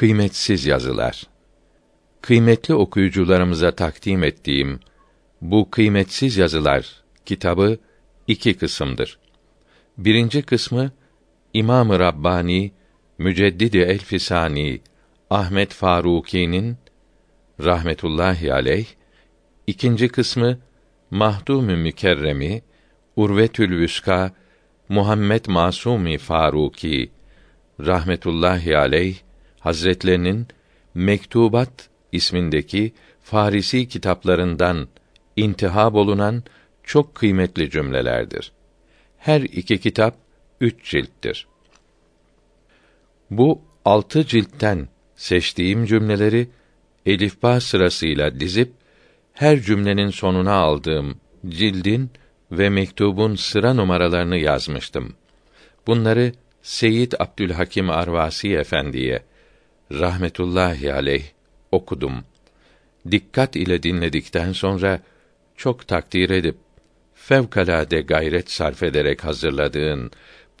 Kıymetsiz 0.00 0.66
yazılar. 0.66 1.22
Kıymetli 2.20 2.74
okuyucularımıza 2.74 3.70
takdim 3.70 4.24
ettiğim 4.24 4.80
bu 5.40 5.70
kıymetsiz 5.70 6.36
yazılar 6.36 7.02
kitabı 7.26 7.78
iki 8.26 8.56
kısımdır. 8.56 9.18
Birinci 9.98 10.42
kısmı 10.42 10.92
İmam-ı 11.54 11.98
Rabbani 11.98 12.72
Müceddidi 13.18 13.78
Elfisani 13.78 14.80
Ahmet 15.30 15.72
Faruki'nin 15.72 16.76
rahmetullahi 17.64 18.52
aleyh 18.52 18.86
ikinci 19.66 20.08
kısmı 20.08 20.58
Mahdum-ü 21.10 21.76
Mükerremi 21.76 22.62
Urvetül 23.16 23.80
Vüska 23.80 24.32
Muhammed 24.88 25.44
Masumi 25.48 26.18
Faruki 26.18 27.10
rahmetullahi 27.80 28.76
aleyh 28.76 29.29
Hazretlerinin 29.60 30.46
Mektubat 30.94 31.88
ismindeki 32.12 32.92
Farisi 33.22 33.88
kitaplarından 33.88 34.88
intihab 35.36 35.94
olunan 35.94 36.42
çok 36.84 37.14
kıymetli 37.14 37.70
cümlelerdir. 37.70 38.52
Her 39.18 39.40
iki 39.40 39.78
kitap 39.78 40.14
üç 40.60 40.90
cilttir. 40.90 41.46
Bu 43.30 43.62
altı 43.84 44.26
ciltten 44.26 44.88
seçtiğim 45.16 45.86
cümleleri 45.86 46.48
elifba 47.06 47.60
sırasıyla 47.60 48.40
dizip 48.40 48.72
her 49.32 49.60
cümlenin 49.60 50.10
sonuna 50.10 50.52
aldığım 50.52 51.16
cildin 51.48 52.10
ve 52.52 52.68
mektubun 52.68 53.34
sıra 53.34 53.74
numaralarını 53.74 54.36
yazmıştım. 54.36 55.14
Bunları 55.86 56.32
Seyyid 56.62 57.12
Abdülhakim 57.18 57.90
Arvasi 57.90 58.52
Efendi'ye 58.56 59.22
rahmetullahi 59.92 60.92
aleyh 60.92 61.24
okudum. 61.72 62.24
Dikkat 63.10 63.56
ile 63.56 63.82
dinledikten 63.82 64.52
sonra 64.52 65.00
çok 65.56 65.88
takdir 65.88 66.30
edip 66.30 66.56
fevkalade 67.14 68.00
gayret 68.00 68.50
sarf 68.50 68.82
ederek 68.82 69.24
hazırladığın 69.24 70.10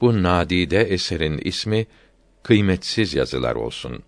bu 0.00 0.22
nadide 0.22 0.80
eserin 0.80 1.38
ismi 1.38 1.86
kıymetsiz 2.42 3.14
yazılar 3.14 3.54
olsun. 3.54 4.02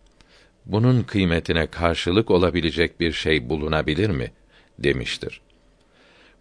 Bunun 0.66 1.02
kıymetine 1.02 1.66
karşılık 1.66 2.30
olabilecek 2.30 3.00
bir 3.00 3.12
şey 3.12 3.48
bulunabilir 3.48 4.10
mi? 4.10 4.32
demiştir. 4.78 5.40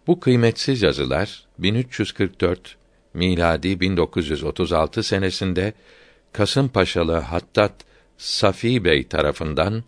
Bu 0.06 0.20
kıymetsiz 0.20 0.82
yazılar 0.82 1.44
1344 1.58 2.76
miladi 3.14 3.80
1936 3.80 5.02
senesinde 5.02 5.72
Kasımpaşalı 6.32 7.16
Hattat 7.16 7.72
Safi 8.22 8.84
Bey 8.84 9.08
tarafından 9.08 9.84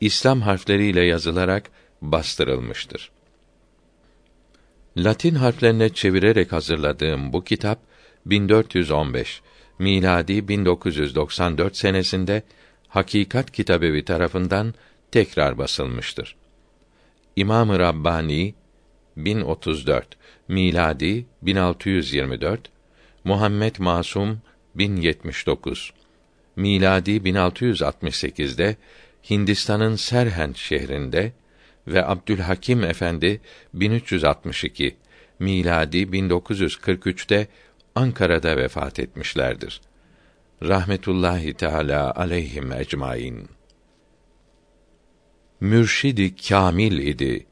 İslam 0.00 0.40
harfleriyle 0.40 1.04
yazılarak 1.04 1.70
bastırılmıştır. 2.02 3.10
Latin 4.96 5.34
harflerine 5.34 5.88
çevirerek 5.88 6.52
hazırladığım 6.52 7.32
bu 7.32 7.44
kitap 7.44 7.78
1415 8.26 9.42
miladi 9.78 10.48
1994 10.48 11.76
senesinde 11.76 12.42
Hakikat 12.88 13.50
Kitabevi 13.50 14.04
tarafından 14.04 14.74
tekrar 15.10 15.58
basılmıştır. 15.58 16.36
İmam-ı 17.36 17.78
Rabbani 17.78 18.54
1034 19.16 20.06
miladi 20.48 21.26
1624 21.42 22.70
Muhammed 23.24 23.76
Masum 23.78 24.40
1079 24.74 25.92
miladi 26.56 27.10
1668'de 27.10 28.76
Hindistan'ın 29.30 29.96
Serhent 29.96 30.56
şehrinde 30.56 31.32
ve 31.86 32.06
Abdülhakim 32.06 32.84
Efendi 32.84 33.40
1362 33.74 34.96
miladi 35.38 35.98
1943'te 35.98 37.48
Ankara'da 37.94 38.56
vefat 38.56 39.00
etmişlerdir. 39.00 39.80
Rahmetullahi 40.62 41.54
Teala 41.54 42.14
aleyhim 42.14 42.72
ecmaîn. 42.72 43.48
Mürşidi 45.60 46.36
kamil 46.36 46.98
idi. 46.98 47.46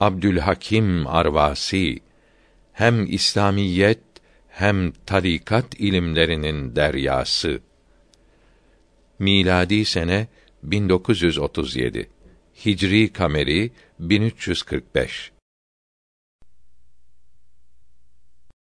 Abdülhakim 0.00 1.06
Arvasi 1.06 1.98
hem 2.72 3.06
İslamiyet 3.06 4.00
hem 4.48 4.92
tarikat 5.06 5.80
ilimlerinin 5.80 6.76
deryası. 6.76 7.60
Miladi 9.18 9.84
sene 9.84 10.28
1937. 10.62 12.08
Hicri 12.64 13.12
kameri 13.12 13.70
1345. 13.98 15.41